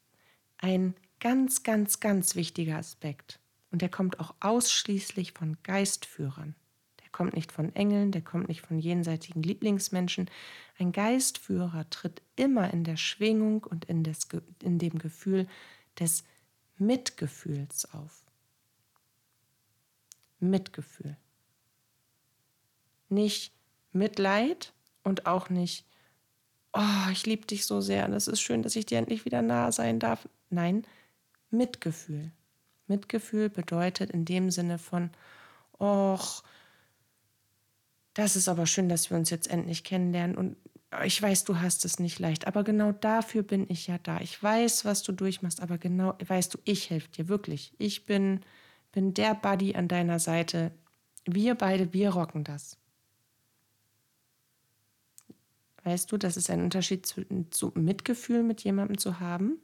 ein 0.58 0.94
ganz, 1.22 1.64
ganz, 1.64 2.02
ganz 2.02 2.36
wichtiger 2.36 2.76
Aspekt, 2.76 3.40
und 3.72 3.82
der 3.82 3.90
kommt 3.90 4.20
auch 4.20 4.36
ausschließlich 4.42 5.32
von 5.32 5.56
Geistführern, 5.64 6.56
kommt 7.16 7.34
nicht 7.34 7.54
von 7.54 7.74
Engeln, 7.76 8.12
der 8.12 8.22
kommt 8.22 8.50
nicht 8.50 8.60
von 8.60 8.78
jenseitigen 8.78 9.42
Lieblingsmenschen. 9.42 10.30
Ein 10.78 10.92
Geistführer 10.92 11.90
tritt 11.90 12.22
immer 12.36 12.74
in 12.74 12.84
der 12.84 12.98
Schwingung 12.98 13.64
und 13.64 13.86
in, 13.86 14.04
des, 14.04 14.28
in 14.62 14.80
dem 14.80 15.00
Gefühl 15.00 15.48
des 15.98 16.26
Mitgefühls 16.78 17.94
auf. 17.94 18.26
Mitgefühl. 20.42 21.16
Nicht 23.08 23.54
Mitleid 23.94 24.74
und 25.04 25.26
auch 25.26 25.50
nicht, 25.50 25.86
oh, 26.74 27.10
ich 27.14 27.26
liebe 27.26 27.48
dich 27.48 27.66
so 27.66 27.80
sehr 27.80 28.06
und 28.06 28.14
es 28.14 28.28
ist 28.28 28.42
schön, 28.42 28.62
dass 28.62 28.76
ich 28.76 28.88
dir 28.88 28.98
endlich 28.98 29.24
wieder 29.24 29.42
nahe 29.42 29.72
sein 29.72 30.00
darf. 30.00 30.28
Nein, 30.50 30.86
Mitgefühl. 31.50 32.34
Mitgefühl 32.88 33.50
bedeutet 33.50 34.12
in 34.12 34.26
dem 34.26 34.52
Sinne 34.52 34.80
von, 34.80 35.12
och, 35.80 36.44
das 38.16 38.36
ist 38.36 38.48
aber 38.48 38.66
schön, 38.66 38.90
dass 38.90 39.10
wir 39.10 39.18
uns 39.18 39.30
jetzt 39.30 39.48
endlich 39.48 39.84
kennenlernen 39.84 40.36
und 40.36 40.56
ich 41.04 41.22
weiß, 41.22 41.44
du 41.44 41.60
hast 41.60 41.84
es 41.84 42.00
nicht 42.00 42.20
leicht, 42.20 42.48
aber 42.48 42.64
genau 42.64 42.94
dafür 42.94 43.44
bin 43.44 43.70
ich 43.70 43.88
ja 43.88 43.98
da. 43.98 44.22
Ich 44.22 44.42
weiß, 44.42 44.86
was 44.86 45.04
du 45.04 45.12
durchmachst, 45.12 45.62
aber 45.62 45.78
genau, 45.78 46.16
weißt 46.26 46.54
du, 46.54 46.58
ich 46.64 46.90
helfe 46.90 47.10
dir 47.10 47.28
wirklich. 47.28 47.74
Ich 47.78 48.06
bin, 48.06 48.40
bin 48.94 49.14
der 49.14 49.36
Buddy 49.36 49.76
an 49.76 49.90
deiner 49.90 50.20
Seite. 50.20 50.72
Wir 51.26 51.56
beide, 51.56 51.92
wir 51.92 52.12
rocken 52.12 52.46
das. 52.46 52.78
Weißt 55.84 56.10
du, 56.12 56.18
das 56.18 56.38
ist 56.38 56.50
ein 56.50 56.64
Unterschied 56.64 57.06
zu, 57.06 57.26
zu 57.50 57.74
Mitgefühl 57.76 58.44
mit 58.44 58.64
jemandem 58.64 58.98
zu 58.98 59.20
haben 59.20 59.60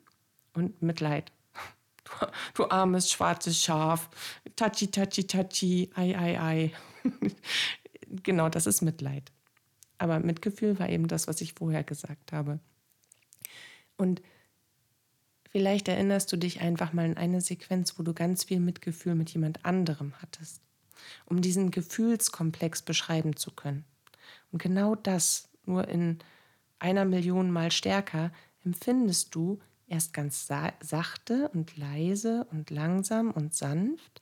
und 0.54 0.82
Mitleid. 0.82 1.32
Du, 2.04 2.26
du 2.56 2.70
armes 2.70 3.12
schwarzes 3.12 3.62
Schaf. 3.62 4.10
Tachi, 4.56 4.88
tachi, 4.88 5.28
tachi. 5.28 5.92
Ei, 5.96 6.18
ei, 6.18 6.42
ei 6.42 6.74
genau 8.24 8.50
das 8.50 8.68
ist 8.68 8.82
Mitleid. 8.82 9.32
Aber 9.98 10.20
Mitgefühl 10.20 10.80
war 10.80 10.90
eben 10.90 11.08
das, 11.08 11.28
was 11.28 11.42
ich 11.42 11.54
vorher 11.54 11.84
gesagt 11.84 12.32
habe. 12.32 12.60
Und 13.98 14.22
vielleicht 15.50 15.88
erinnerst 15.88 16.32
du 16.32 16.38
dich 16.38 16.62
einfach 16.62 16.94
mal 16.94 17.06
an 17.06 17.18
eine 17.18 17.42
Sequenz, 17.42 17.98
wo 18.00 18.04
du 18.04 18.14
ganz 18.14 18.46
viel 18.46 18.60
Mitgefühl 18.60 19.16
mit 19.16 19.30
jemand 19.32 19.64
anderem 19.66 20.14
hattest, 20.22 20.62
um 21.26 21.42
diesen 21.42 21.72
Gefühlskomplex 21.72 22.82
beschreiben 22.82 23.36
zu 23.36 23.52
können. 23.52 23.86
Und 24.52 24.62
genau 24.62 24.96
das, 24.96 25.50
nur 25.66 25.88
in 25.88 26.20
einer 26.80 27.06
Million 27.06 27.52
Mal 27.52 27.72
stärker, 27.72 28.32
empfindest 28.64 29.36
du 29.36 29.60
erst 29.88 30.14
ganz 30.14 30.48
sachte 30.48 31.50
und 31.54 31.78
leise 31.78 32.48
und 32.52 32.70
langsam 32.70 33.32
und 33.32 33.54
sanft 33.54 34.22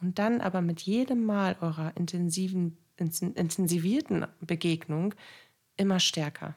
und 0.00 0.18
dann 0.18 0.40
aber 0.40 0.60
mit 0.60 0.82
jedem 0.82 1.24
Mal 1.24 1.56
eurer 1.60 1.96
intensiven 1.96 2.76
intensivierten 2.96 4.26
Begegnung 4.40 5.14
immer 5.76 6.00
stärker. 6.00 6.54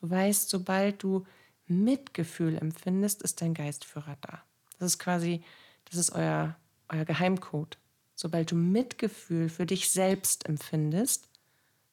Du 0.00 0.10
weißt, 0.10 0.48
sobald 0.48 1.02
du 1.02 1.26
Mitgefühl 1.66 2.56
empfindest, 2.56 3.22
ist 3.22 3.40
dein 3.42 3.54
Geistführer 3.54 4.16
da. 4.20 4.42
Das 4.78 4.92
ist 4.92 4.98
quasi, 4.98 5.42
das 5.86 5.98
ist 5.98 6.12
euer, 6.12 6.56
euer 6.88 7.04
Geheimcode. 7.04 7.78
Sobald 8.14 8.50
du 8.50 8.56
Mitgefühl 8.56 9.48
für 9.48 9.66
dich 9.66 9.90
selbst 9.90 10.46
empfindest, 10.46 11.28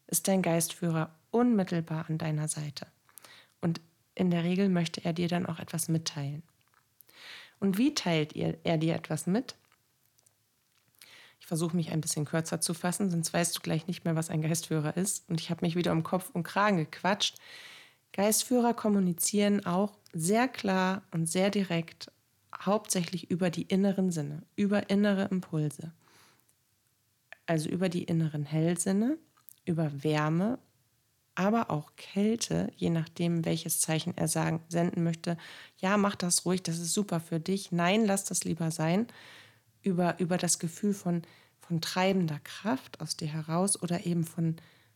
ist 0.07 0.27
dein 0.27 0.41
Geistführer 0.41 1.15
unmittelbar 1.31 2.05
an 2.07 2.17
deiner 2.17 2.47
Seite. 2.47 2.87
Und 3.61 3.81
in 4.15 4.29
der 4.29 4.43
Regel 4.43 4.69
möchte 4.69 5.03
er 5.03 5.13
dir 5.13 5.27
dann 5.27 5.45
auch 5.45 5.59
etwas 5.59 5.89
mitteilen. 5.89 6.43
Und 7.59 7.77
wie 7.77 7.95
teilt 7.95 8.35
er 8.35 8.77
dir 8.77 8.93
etwas 8.93 9.25
mit? 9.25 9.55
Ich 11.43 11.47
versuche 11.47 11.75
mich 11.75 11.91
ein 11.91 11.99
bisschen 11.99 12.23
kürzer 12.23 12.61
zu 12.61 12.73
fassen, 12.73 13.11
sonst 13.11 13.33
weißt 13.33 13.57
du 13.57 13.59
gleich 13.59 13.85
nicht 13.85 14.05
mehr, 14.05 14.15
was 14.15 14.29
ein 14.29 14.41
Geistführer 14.41 14.95
ist. 14.95 15.29
Und 15.29 15.41
ich 15.41 15.49
habe 15.49 15.65
mich 15.65 15.75
wieder 15.75 15.91
um 15.91 16.01
Kopf 16.01 16.29
und 16.31 16.43
Kragen 16.43 16.77
gequatscht. 16.77 17.35
Geistführer 18.13 18.73
kommunizieren 18.73 19.65
auch 19.65 19.91
sehr 20.13 20.47
klar 20.47 21.01
und 21.11 21.25
sehr 21.25 21.49
direkt, 21.49 22.09
hauptsächlich 22.57 23.29
über 23.29 23.49
die 23.49 23.63
inneren 23.63 24.09
Sinne, 24.09 24.43
über 24.55 24.89
innere 24.89 25.25
Impulse. 25.25 25.91
Also 27.45 27.67
über 27.67 27.89
die 27.89 28.05
inneren 28.05 28.45
Hellsinne, 28.45 29.17
über 29.65 30.01
Wärme, 30.01 30.59
aber 31.35 31.71
auch 31.71 31.91
Kälte, 31.97 32.71
je 32.77 32.89
nachdem, 32.89 33.43
welches 33.43 33.81
Zeichen 33.81 34.15
er 34.15 34.29
sagen, 34.29 34.63
senden 34.69 35.03
möchte. 35.03 35.35
Ja, 35.77 35.97
mach 35.97 36.15
das 36.15 36.45
ruhig, 36.45 36.63
das 36.63 36.77
ist 36.79 36.93
super 36.93 37.19
für 37.19 37.41
dich. 37.41 37.73
Nein, 37.73 38.05
lass 38.05 38.23
das 38.23 38.45
lieber 38.45 38.71
sein 38.71 39.07
über, 39.83 40.19
über 40.19 40.37
das 40.37 40.59
Gefühl 40.59 40.93
von, 40.93 41.21
von 41.59 41.81
treibender 41.81 42.39
Kraft 42.39 43.01
aus 43.01 43.15
dir 43.15 43.27
heraus 43.27 43.81
oder 43.81 44.05
eben 44.05 44.23
von, 44.23 44.55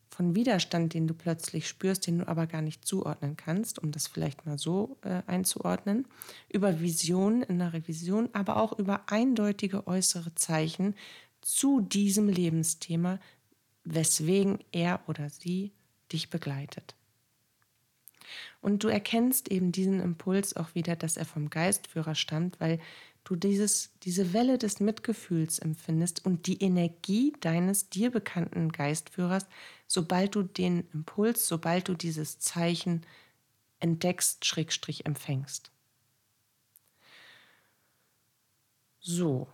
von 0.09 0.35
Widerstand, 0.35 0.93
den 0.93 1.07
du 1.07 1.13
plötzlich 1.13 1.67
spürst, 1.67 2.07
den 2.07 2.19
du 2.19 2.27
aber 2.27 2.47
gar 2.47 2.61
nicht 2.61 2.85
zuordnen 2.85 3.37
kannst, 3.37 3.79
um 3.79 3.91
das 3.91 4.07
vielleicht 4.07 4.45
mal 4.45 4.57
so 4.57 4.97
äh, 5.03 5.21
einzuordnen, 5.27 6.07
über 6.51 6.79
Vision, 6.79 7.43
innere 7.43 7.87
Vision, 7.87 8.29
aber 8.33 8.57
auch 8.57 8.77
über 8.79 9.03
eindeutige 9.07 9.87
äußere 9.87 10.33
Zeichen 10.35 10.95
zu 11.41 11.81
diesem 11.81 12.27
Lebensthema, 12.27 13.19
weswegen 13.83 14.59
er 14.71 15.01
oder 15.07 15.29
sie 15.29 15.71
dich 16.11 16.29
begleitet. 16.29 16.95
Und 18.61 18.83
du 18.83 18.89
erkennst 18.89 19.49
eben 19.49 19.71
diesen 19.71 20.01
Impuls 20.01 20.55
auch 20.55 20.75
wieder, 20.75 20.95
dass 20.95 21.17
er 21.17 21.25
vom 21.25 21.49
Geistführer 21.49 22.15
stammt, 22.15 22.59
weil 22.59 22.79
du 23.27 23.35
dieses, 23.35 23.91
diese 24.03 24.31
Welle 24.31 24.57
des 24.57 24.79
Mitgefühls 24.79 25.59
empfindest 25.59 26.25
und 26.25 26.47
die 26.47 26.63
Energie 26.63 27.33
deines 27.41 27.89
dir 27.89 28.09
bekannten 28.09 28.71
Geistführers, 28.71 29.45
sobald 29.85 30.35
du 30.35 30.43
den 30.43 30.89
Impuls, 30.93 31.45
sobald 31.45 31.89
du 31.89 31.93
dieses 31.93 32.39
Zeichen 32.39 33.05
entdeckst, 33.81 34.45
Schrägstrich 34.45 35.05
empfängst. 35.05 35.71
So, 39.01 39.47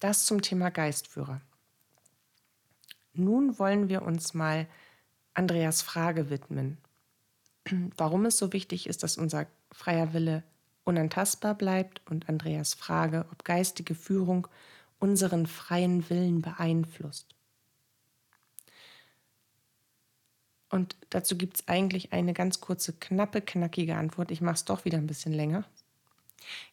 das 0.00 0.24
zum 0.24 0.40
Thema 0.40 0.70
Geistführer. 0.70 1.42
Nun 3.12 3.58
wollen 3.58 3.90
wir 3.90 4.02
uns 4.02 4.32
mal 4.32 4.66
Andreas 5.34 5.82
Frage 5.82 6.30
widmen. 6.30 6.78
Warum 7.98 8.24
es 8.24 8.38
so 8.38 8.54
wichtig 8.54 8.86
ist, 8.86 9.02
dass 9.02 9.18
unser 9.18 9.46
freier 9.70 10.14
Wille 10.14 10.44
unantastbar 10.86 11.54
bleibt 11.54 12.00
und 12.08 12.28
Andreas 12.28 12.74
Frage, 12.74 13.26
ob 13.32 13.44
geistige 13.44 13.94
Führung 13.94 14.48
unseren 14.98 15.46
freien 15.46 16.08
Willen 16.08 16.40
beeinflusst. 16.40 17.34
Und 20.70 20.96
dazu 21.10 21.36
gibt 21.36 21.56
es 21.56 21.68
eigentlich 21.68 22.12
eine 22.12 22.32
ganz 22.32 22.60
kurze, 22.60 22.92
knappe, 22.92 23.40
knackige 23.40 23.96
Antwort. 23.96 24.30
Ich 24.30 24.40
mache 24.40 24.56
es 24.56 24.64
doch 24.64 24.84
wieder 24.84 24.98
ein 24.98 25.06
bisschen 25.06 25.32
länger. 25.32 25.64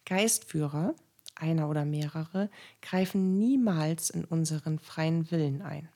Geistführer, 0.05 0.93
einer 1.35 1.69
oder 1.69 1.85
mehrere, 1.85 2.49
greifen 2.81 3.37
niemals 3.37 4.09
in 4.09 4.25
unseren 4.25 4.79
freien 4.79 5.29
Willen 5.31 5.61
ein. 5.61 5.89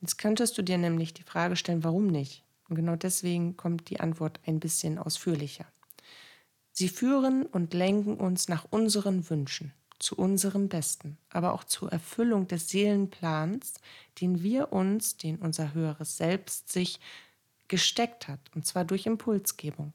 Jetzt 0.00 0.16
könntest 0.18 0.56
du 0.56 0.62
dir 0.62 0.78
nämlich 0.78 1.12
die 1.12 1.22
Frage 1.22 1.56
stellen, 1.56 1.84
warum 1.84 2.06
nicht? 2.06 2.42
Und 2.68 2.76
genau 2.76 2.96
deswegen 2.96 3.56
kommt 3.56 3.90
die 3.90 4.00
Antwort 4.00 4.40
ein 4.46 4.60
bisschen 4.60 4.98
ausführlicher. 4.98 5.66
Sie 6.80 6.88
führen 6.88 7.44
und 7.44 7.74
lenken 7.74 8.16
uns 8.16 8.48
nach 8.48 8.64
unseren 8.70 9.28
Wünschen, 9.28 9.74
zu 9.98 10.16
unserem 10.16 10.70
Besten, 10.70 11.18
aber 11.28 11.52
auch 11.52 11.64
zur 11.64 11.92
Erfüllung 11.92 12.48
des 12.48 12.70
Seelenplans, 12.70 13.74
den 14.18 14.42
wir 14.42 14.72
uns, 14.72 15.18
den 15.18 15.36
unser 15.36 15.74
höheres 15.74 16.16
Selbst 16.16 16.72
sich 16.72 16.98
gesteckt 17.68 18.28
hat, 18.28 18.40
und 18.54 18.64
zwar 18.64 18.86
durch 18.86 19.04
Impulsgebung. 19.04 19.92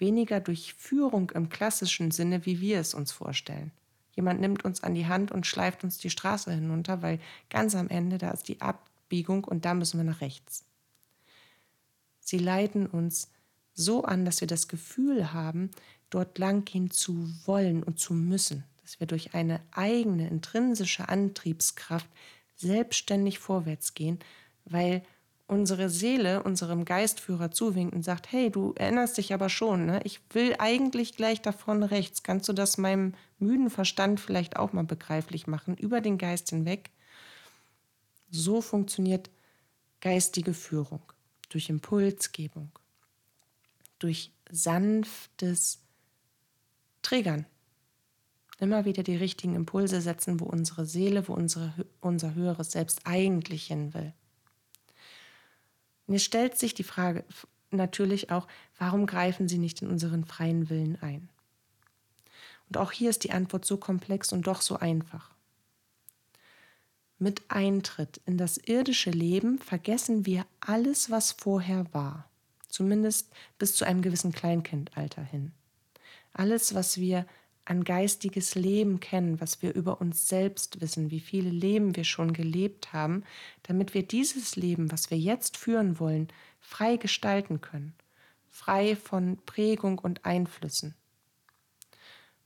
Weniger 0.00 0.40
durch 0.40 0.74
Führung 0.74 1.30
im 1.30 1.48
klassischen 1.48 2.10
Sinne, 2.10 2.44
wie 2.44 2.60
wir 2.60 2.80
es 2.80 2.92
uns 2.92 3.12
vorstellen. 3.12 3.70
Jemand 4.16 4.40
nimmt 4.40 4.64
uns 4.64 4.82
an 4.82 4.96
die 4.96 5.06
Hand 5.06 5.30
und 5.30 5.46
schleift 5.46 5.84
uns 5.84 5.98
die 5.98 6.10
Straße 6.10 6.52
hinunter, 6.52 7.02
weil 7.02 7.20
ganz 7.50 7.76
am 7.76 7.88
Ende 7.88 8.18
da 8.18 8.32
ist 8.32 8.48
die 8.48 8.60
Ab 8.60 8.90
Abbiegung 9.06 9.44
und 9.44 9.64
da 9.64 9.74
müssen 9.74 9.98
wir 9.98 10.04
nach 10.04 10.20
rechts. 10.20 10.64
Sie 12.18 12.38
leiten 12.38 12.88
uns 12.88 13.30
so 13.74 14.04
an, 14.04 14.24
dass 14.24 14.40
wir 14.40 14.48
das 14.48 14.68
Gefühl 14.68 15.32
haben, 15.32 15.70
dort 16.10 16.38
lang 16.38 16.64
gehen 16.64 16.90
zu 16.90 17.28
wollen 17.44 17.82
und 17.82 17.98
zu 17.98 18.14
müssen, 18.14 18.64
dass 18.82 19.00
wir 19.00 19.06
durch 19.06 19.34
eine 19.34 19.60
eigene 19.72 20.28
intrinsische 20.28 21.08
Antriebskraft 21.08 22.08
selbstständig 22.56 23.38
vorwärts 23.38 23.94
gehen, 23.94 24.20
weil 24.64 25.02
unsere 25.46 25.90
Seele 25.90 26.42
unserem 26.42 26.84
Geistführer 26.84 27.50
zuwinkt 27.50 27.94
und 27.94 28.02
sagt, 28.02 28.32
hey, 28.32 28.50
du 28.50 28.72
erinnerst 28.76 29.18
dich 29.18 29.34
aber 29.34 29.48
schon, 29.48 29.86
ne? 29.86 30.00
ich 30.04 30.20
will 30.32 30.54
eigentlich 30.58 31.16
gleich 31.16 31.42
davon 31.42 31.82
rechts. 31.82 32.22
Kannst 32.22 32.48
du 32.48 32.52
das 32.52 32.78
meinem 32.78 33.14
müden 33.38 33.70
Verstand 33.70 34.20
vielleicht 34.20 34.56
auch 34.56 34.72
mal 34.72 34.84
begreiflich 34.84 35.46
machen, 35.46 35.76
über 35.76 36.00
den 36.00 36.16
Geist 36.16 36.50
hinweg? 36.50 36.90
So 38.30 38.62
funktioniert 38.62 39.30
geistige 40.00 40.54
Führung 40.54 41.02
durch 41.50 41.68
Impulsgebung, 41.68 42.70
durch 43.98 44.32
sanftes 44.50 45.80
Triggern. 47.02 47.46
Immer 48.58 48.84
wieder 48.84 49.02
die 49.02 49.16
richtigen 49.16 49.56
Impulse 49.56 50.00
setzen, 50.00 50.40
wo 50.40 50.44
unsere 50.44 50.86
Seele, 50.86 51.26
wo 51.28 51.34
unsere, 51.34 51.72
unser 52.00 52.34
höheres 52.34 52.72
Selbst 52.72 53.00
eigentlich 53.04 53.66
hin 53.66 53.94
will. 53.94 54.12
Jetzt 56.06 56.24
stellt 56.24 56.58
sich 56.58 56.74
die 56.74 56.84
Frage 56.84 57.24
natürlich 57.70 58.30
auch, 58.30 58.46
warum 58.78 59.06
greifen 59.06 59.48
sie 59.48 59.58
nicht 59.58 59.82
in 59.82 59.88
unseren 59.88 60.24
freien 60.24 60.70
Willen 60.70 60.98
ein? 61.00 61.28
Und 62.68 62.76
auch 62.78 62.92
hier 62.92 63.10
ist 63.10 63.24
die 63.24 63.32
Antwort 63.32 63.64
so 63.64 63.76
komplex 63.76 64.32
und 64.32 64.46
doch 64.46 64.60
so 64.60 64.76
einfach. 64.76 65.30
Mit 67.18 67.42
Eintritt 67.48 68.20
in 68.26 68.38
das 68.38 68.58
irdische 68.58 69.10
Leben 69.10 69.58
vergessen 69.58 70.26
wir 70.26 70.46
alles, 70.60 71.10
was 71.10 71.32
vorher 71.32 71.86
war, 71.92 72.28
zumindest 72.74 73.32
bis 73.56 73.76
zu 73.76 73.84
einem 73.84 74.02
gewissen 74.02 74.32
Kleinkindalter 74.32 75.22
hin. 75.22 75.52
Alles, 76.32 76.74
was 76.74 76.98
wir 76.98 77.24
an 77.64 77.84
geistiges 77.84 78.56
Leben 78.56 78.98
kennen, 78.98 79.40
was 79.40 79.62
wir 79.62 79.74
über 79.74 80.00
uns 80.00 80.28
selbst 80.28 80.80
wissen, 80.80 81.10
wie 81.10 81.20
viele 81.20 81.50
Leben 81.50 81.94
wir 81.94 82.04
schon 82.04 82.32
gelebt 82.32 82.92
haben, 82.92 83.22
damit 83.62 83.94
wir 83.94 84.02
dieses 84.02 84.56
Leben, 84.56 84.90
was 84.90 85.10
wir 85.10 85.18
jetzt 85.18 85.56
führen 85.56 85.98
wollen, 86.00 86.28
frei 86.60 86.96
gestalten 86.96 87.60
können, 87.60 87.94
frei 88.50 88.96
von 88.96 89.38
Prägung 89.46 89.98
und 90.00 90.24
Einflüssen. 90.24 90.94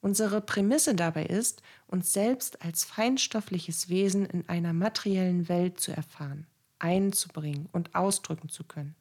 Unsere 0.01 0.43
Prämisse 0.43 0.95
dabei 0.95 1.25
ist, 1.25 1.63
uns 1.87 2.13
selbst 2.13 2.63
als 2.63 2.85
feinstoffliches 2.85 3.89
Wesen 3.89 4.27
in 4.27 4.49
einer 4.49 4.75
materiellen 4.75 5.49
Welt 5.49 5.81
zu 5.81 5.91
erfahren, 5.91 6.47
einzubringen 6.79 7.69
und 7.73 7.95
ausdrücken 7.97 8.51
zu 8.51 8.63
können. 8.63 8.95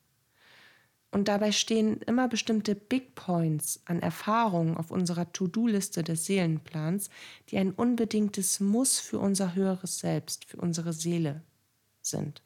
Und 1.12 1.30
dabei 1.30 1.52
stehen 1.52 2.02
immer 2.02 2.28
bestimmte 2.28 2.76
Big 2.76 3.15
Points 3.15 3.82
an 3.86 4.02
Erfahrungen 4.02 4.76
auf 4.76 4.91
unserer 4.91 5.32
To-Do-Liste 5.32 6.04
des 6.04 6.26
Seelenplans, 6.26 7.10
die 7.50 7.58
ein 7.58 7.72
unbedingtes 7.72 8.60
Muss 8.60 9.00
für 9.00 9.20
unser 9.20 9.56
höheres 9.56 10.00
Selbst, 10.00 10.46
für 10.46 10.58
unsere 10.58 10.91
Seele 10.91 11.41
sind. 12.02 12.41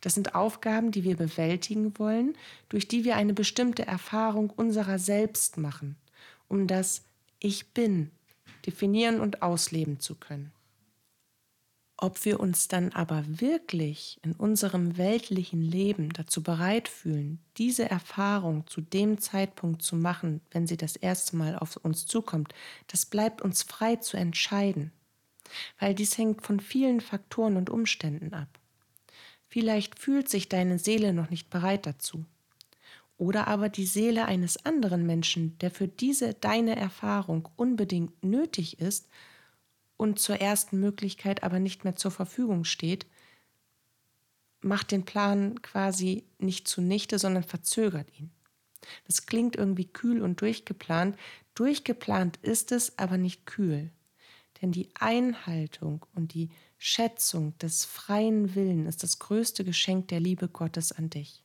Das 0.00 0.14
sind 0.14 0.34
Aufgaben, 0.34 0.90
die 0.90 1.04
wir 1.04 1.16
bewältigen 1.16 1.98
wollen, 1.98 2.36
durch 2.68 2.88
die 2.88 3.04
wir 3.04 3.16
eine 3.16 3.34
bestimmte 3.34 3.86
Erfahrung 3.86 4.50
unserer 4.50 4.98
selbst 4.98 5.56
machen, 5.56 5.96
um 6.48 6.66
das 6.66 7.04
ich 7.38 7.72
bin 7.72 8.10
definieren 8.66 9.20
und 9.20 9.42
ausleben 9.42 10.00
zu 10.00 10.14
können. 10.14 10.52
Ob 12.02 12.24
wir 12.24 12.40
uns 12.40 12.66
dann 12.66 12.92
aber 12.92 13.22
wirklich 13.26 14.18
in 14.22 14.32
unserem 14.32 14.96
weltlichen 14.96 15.60
Leben 15.60 16.10
dazu 16.14 16.42
bereit 16.42 16.88
fühlen, 16.88 17.40
diese 17.58 17.90
Erfahrung 17.90 18.66
zu 18.66 18.80
dem 18.80 19.18
Zeitpunkt 19.18 19.82
zu 19.82 19.96
machen, 19.96 20.40
wenn 20.50 20.66
sie 20.66 20.78
das 20.78 20.96
erste 20.96 21.36
Mal 21.36 21.58
auf 21.58 21.76
uns 21.76 22.06
zukommt, 22.06 22.54
das 22.86 23.04
bleibt 23.04 23.42
uns 23.42 23.64
frei 23.64 23.96
zu 23.96 24.16
entscheiden, 24.16 24.92
weil 25.78 25.94
dies 25.94 26.16
hängt 26.16 26.40
von 26.40 26.58
vielen 26.58 27.02
Faktoren 27.02 27.58
und 27.58 27.68
Umständen 27.68 28.32
ab. 28.32 28.48
Vielleicht 29.48 29.98
fühlt 29.98 30.30
sich 30.30 30.48
deine 30.48 30.78
Seele 30.78 31.12
noch 31.12 31.28
nicht 31.28 31.50
bereit 31.50 31.84
dazu 31.84 32.24
oder 33.18 33.46
aber 33.46 33.68
die 33.68 33.84
Seele 33.84 34.24
eines 34.24 34.64
anderen 34.64 35.04
Menschen, 35.04 35.58
der 35.58 35.70
für 35.70 35.86
diese 35.86 36.32
deine 36.32 36.76
Erfahrung 36.76 37.50
unbedingt 37.56 38.24
nötig 38.24 38.80
ist 38.80 39.06
und 40.00 40.18
zur 40.18 40.40
ersten 40.40 40.80
Möglichkeit 40.80 41.42
aber 41.42 41.58
nicht 41.58 41.84
mehr 41.84 41.94
zur 41.94 42.10
Verfügung 42.10 42.64
steht, 42.64 43.06
macht 44.62 44.92
den 44.92 45.04
Plan 45.04 45.60
quasi 45.60 46.24
nicht 46.38 46.66
zunichte, 46.66 47.18
sondern 47.18 47.42
verzögert 47.42 48.08
ihn. 48.18 48.30
Das 49.06 49.26
klingt 49.26 49.56
irgendwie 49.56 49.84
kühl 49.84 50.22
und 50.22 50.40
durchgeplant. 50.40 51.18
Durchgeplant 51.54 52.38
ist 52.38 52.72
es, 52.72 52.98
aber 52.98 53.18
nicht 53.18 53.44
kühl. 53.44 53.90
Denn 54.62 54.72
die 54.72 54.88
Einhaltung 54.94 56.06
und 56.14 56.32
die 56.32 56.48
Schätzung 56.78 57.56
des 57.58 57.84
freien 57.84 58.54
Willens 58.54 58.88
ist 58.88 59.02
das 59.02 59.18
größte 59.18 59.64
Geschenk 59.64 60.08
der 60.08 60.20
Liebe 60.20 60.48
Gottes 60.48 60.92
an 60.92 61.10
dich. 61.10 61.44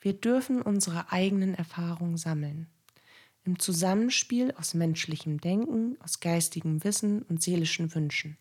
Wir 0.00 0.14
dürfen 0.14 0.62
unsere 0.62 1.12
eigenen 1.12 1.54
Erfahrungen 1.54 2.16
sammeln. 2.16 2.68
Im 3.44 3.58
Zusammenspiel 3.58 4.52
aus 4.52 4.74
menschlichem 4.74 5.40
Denken, 5.40 5.96
aus 6.00 6.20
geistigem 6.20 6.84
Wissen 6.84 7.22
und 7.22 7.42
seelischen 7.42 7.92
Wünschen. 7.94 8.36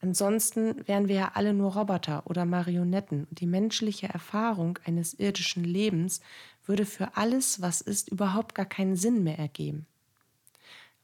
Ansonsten 0.00 0.86
wären 0.86 1.08
wir 1.08 1.16
ja 1.16 1.32
alle 1.34 1.52
nur 1.52 1.74
Roboter 1.74 2.26
oder 2.26 2.44
Marionetten 2.44 3.24
und 3.24 3.40
die 3.40 3.46
menschliche 3.46 4.08
Erfahrung 4.08 4.78
eines 4.84 5.14
irdischen 5.14 5.64
Lebens 5.64 6.20
würde 6.64 6.86
für 6.86 7.16
alles, 7.16 7.60
was 7.60 7.80
ist, 7.80 8.10
überhaupt 8.10 8.54
gar 8.54 8.66
keinen 8.66 8.96
Sinn 8.96 9.22
mehr 9.22 9.38
ergeben. 9.38 9.86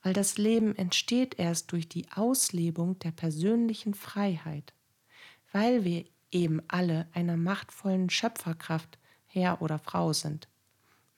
Weil 0.02 0.12
das 0.12 0.38
Leben 0.38 0.74
entsteht 0.76 1.38
erst 1.38 1.72
durch 1.72 1.88
die 1.88 2.06
Auslebung 2.12 2.98
der 2.98 3.12
persönlichen 3.12 3.94
Freiheit, 3.94 4.72
weil 5.52 5.84
wir 5.84 6.04
eben 6.30 6.60
alle 6.68 7.08
einer 7.12 7.36
machtvollen 7.36 8.08
Schöpferkraft 8.10 8.98
Herr 9.26 9.62
oder 9.62 9.78
Frau 9.78 10.12
sind, 10.12 10.48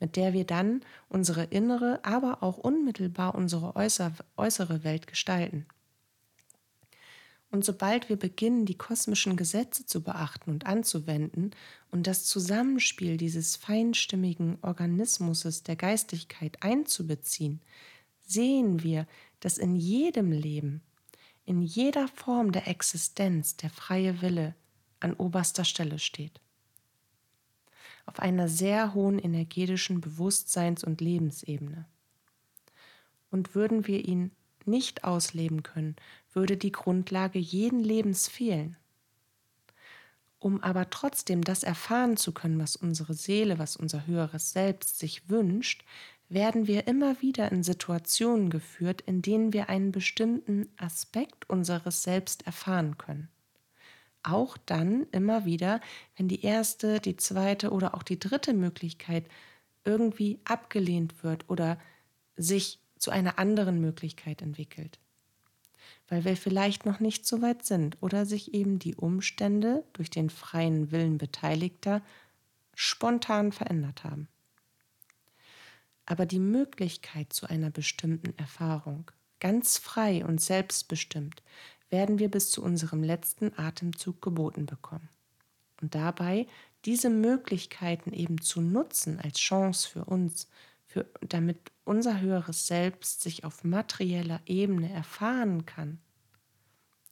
mit 0.04 0.16
der 0.16 0.34
wir 0.34 0.44
dann 0.44 0.82
unsere 1.08 1.44
innere, 1.44 1.98
aber 2.02 2.42
auch 2.42 2.58
unmittelbar 2.58 3.34
unsere 3.34 3.74
äußere 3.74 4.84
Welt 4.84 5.06
gestalten. 5.06 5.64
Und 7.50 7.64
sobald 7.64 8.10
wir 8.10 8.16
beginnen, 8.16 8.66
die 8.66 8.76
kosmischen 8.76 9.34
Gesetze 9.34 9.86
zu 9.86 10.02
beachten 10.02 10.50
und 10.50 10.66
anzuwenden 10.66 11.52
und 11.90 12.06
das 12.06 12.26
Zusammenspiel 12.26 13.16
dieses 13.16 13.56
feinstimmigen 13.56 14.58
Organismus 14.60 15.62
der 15.62 15.76
Geistigkeit 15.76 16.62
einzubeziehen, 16.62 17.62
sehen 18.26 18.82
wir, 18.82 19.06
dass 19.40 19.56
in 19.56 19.74
jedem 19.74 20.32
Leben, 20.32 20.82
in 21.46 21.62
jeder 21.62 22.08
Form 22.08 22.52
der 22.52 22.68
Existenz 22.68 23.56
der 23.56 23.70
freie 23.70 24.20
Wille 24.20 24.54
an 25.00 25.14
oberster 25.14 25.64
Stelle 25.64 25.98
steht. 25.98 26.42
Auf 28.06 28.20
einer 28.20 28.48
sehr 28.48 28.94
hohen 28.94 29.18
energetischen 29.18 30.00
Bewusstseins- 30.00 30.84
und 30.84 31.00
Lebensebene. 31.00 31.86
Und 33.30 33.54
würden 33.54 33.86
wir 33.86 34.04
ihn 34.04 34.30
nicht 34.66 35.04
ausleben 35.04 35.62
können, 35.62 35.96
würde 36.32 36.56
die 36.56 36.72
Grundlage 36.72 37.38
jeden 37.38 37.80
Lebens 37.80 38.28
fehlen. 38.28 38.76
Um 40.38 40.62
aber 40.62 40.90
trotzdem 40.90 41.42
das 41.42 41.62
erfahren 41.62 42.16
zu 42.16 42.32
können, 42.32 42.58
was 42.58 42.76
unsere 42.76 43.14
Seele, 43.14 43.58
was 43.58 43.76
unser 43.76 44.06
höheres 44.06 44.52
Selbst 44.52 44.98
sich 44.98 45.30
wünscht, 45.30 45.84
werden 46.28 46.66
wir 46.66 46.86
immer 46.86 47.20
wieder 47.22 47.50
in 47.50 47.62
Situationen 47.62 48.50
geführt, 48.50 49.00
in 49.02 49.22
denen 49.22 49.52
wir 49.52 49.68
einen 49.68 49.92
bestimmten 49.92 50.68
Aspekt 50.76 51.48
unseres 51.48 52.02
Selbst 52.02 52.46
erfahren 52.46 52.98
können. 52.98 53.28
Auch 54.24 54.56
dann 54.56 55.06
immer 55.12 55.44
wieder, 55.44 55.80
wenn 56.16 56.28
die 56.28 56.42
erste, 56.42 56.98
die 56.98 57.16
zweite 57.16 57.70
oder 57.70 57.94
auch 57.94 58.02
die 58.02 58.18
dritte 58.18 58.54
Möglichkeit 58.54 59.26
irgendwie 59.84 60.40
abgelehnt 60.44 61.22
wird 61.22 61.48
oder 61.48 61.78
sich 62.36 62.80
zu 62.98 63.10
einer 63.10 63.38
anderen 63.38 63.80
Möglichkeit 63.80 64.40
entwickelt. 64.42 64.98
Weil 66.08 66.24
wir 66.24 66.36
vielleicht 66.36 66.86
noch 66.86 67.00
nicht 67.00 67.26
so 67.26 67.42
weit 67.42 67.64
sind 67.64 67.98
oder 68.00 68.24
sich 68.24 68.54
eben 68.54 68.78
die 68.78 68.94
Umstände 68.94 69.84
durch 69.92 70.10
den 70.10 70.30
freien 70.30 70.90
Willen 70.90 71.18
Beteiligter 71.18 72.02
spontan 72.74 73.52
verändert 73.52 74.04
haben. 74.04 74.28
Aber 76.06 76.26
die 76.26 76.38
Möglichkeit 76.38 77.32
zu 77.32 77.46
einer 77.46 77.70
bestimmten 77.70 78.36
Erfahrung, 78.38 79.10
ganz 79.40 79.78
frei 79.78 80.24
und 80.24 80.40
selbstbestimmt, 80.40 81.42
werden 81.94 82.18
wir 82.18 82.28
bis 82.28 82.50
zu 82.50 82.60
unserem 82.60 83.04
letzten 83.04 83.56
Atemzug 83.56 84.20
geboten 84.20 84.66
bekommen. 84.66 85.08
Und 85.80 85.94
dabei 85.94 86.48
diese 86.84 87.08
Möglichkeiten 87.08 88.12
eben 88.12 88.40
zu 88.40 88.60
nutzen 88.60 89.20
als 89.20 89.38
Chance 89.38 89.88
für 89.88 90.04
uns, 90.04 90.48
für, 90.86 91.06
damit 91.20 91.70
unser 91.84 92.20
höheres 92.20 92.66
Selbst 92.66 93.22
sich 93.22 93.44
auf 93.44 93.62
materieller 93.62 94.40
Ebene 94.44 94.92
erfahren 94.92 95.66
kann, 95.66 96.00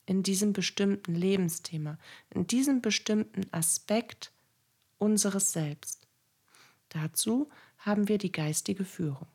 in 0.05 0.25
diesem 0.25 0.53
bestimmten 0.53 1.15
Lebensthema, 1.15 1.97
in 2.31 2.49
diesem 2.49 2.83
bestimmten 2.83 3.47
Aspekt 3.53 4.33
unseres 4.99 5.53
Selbst. 5.53 6.09
Dazu 6.89 7.49
haben 7.79 8.09
wir 8.09 8.19
die 8.19 8.33
geistige 8.33 8.85
Führung. 8.85 9.31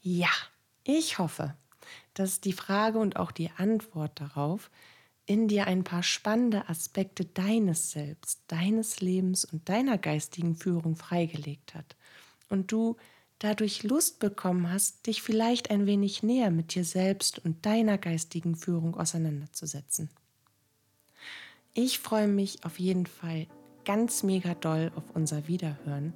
Ja, 0.00 0.32
ich 0.84 1.18
hoffe, 1.18 1.54
dass 2.14 2.40
die 2.40 2.52
Frage 2.52 2.98
und 2.98 3.16
auch 3.16 3.32
die 3.32 3.50
Antwort 3.56 4.20
darauf 4.20 4.70
in 5.26 5.48
dir 5.48 5.66
ein 5.66 5.84
paar 5.84 6.02
spannende 6.02 6.68
Aspekte 6.68 7.24
deines 7.24 7.90
Selbst, 7.90 8.42
deines 8.48 9.00
Lebens 9.00 9.44
und 9.44 9.68
deiner 9.68 9.96
geistigen 9.96 10.54
Führung 10.54 10.96
freigelegt 10.96 11.74
hat 11.74 11.96
und 12.48 12.72
du 12.72 12.96
dadurch 13.38 13.82
Lust 13.82 14.20
bekommen 14.20 14.70
hast, 14.70 15.06
dich 15.06 15.22
vielleicht 15.22 15.70
ein 15.70 15.86
wenig 15.86 16.22
näher 16.22 16.50
mit 16.50 16.74
dir 16.74 16.84
selbst 16.84 17.38
und 17.44 17.64
deiner 17.66 17.98
geistigen 17.98 18.54
Führung 18.54 18.96
auseinanderzusetzen. 18.96 20.10
Ich 21.72 21.98
freue 21.98 22.28
mich 22.28 22.64
auf 22.64 22.78
jeden 22.78 23.06
Fall 23.06 23.46
ganz 23.84 24.22
mega 24.22 24.54
doll 24.54 24.92
auf 24.94 25.04
unser 25.14 25.48
Wiederhören 25.48 26.14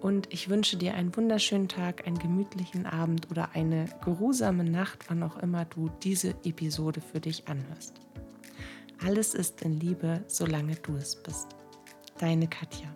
und 0.00 0.32
ich 0.32 0.48
wünsche 0.48 0.76
dir 0.76 0.94
einen 0.94 1.14
wunderschönen 1.16 1.68
Tag, 1.68 2.06
einen 2.06 2.18
gemütlichen 2.18 2.86
Abend 2.86 3.30
oder 3.30 3.50
eine 3.54 3.86
geruhsame 4.04 4.64
Nacht, 4.64 5.08
wann 5.08 5.22
auch 5.22 5.36
immer 5.38 5.64
du 5.64 5.90
diese 6.02 6.30
Episode 6.44 7.00
für 7.00 7.20
dich 7.20 7.48
anhörst. 7.48 8.00
Alles 9.04 9.34
ist 9.34 9.62
in 9.62 9.78
Liebe, 9.78 10.24
solange 10.26 10.76
du 10.76 10.94
es 10.96 11.16
bist. 11.22 11.48
Deine 12.18 12.48
Katja. 12.48 12.88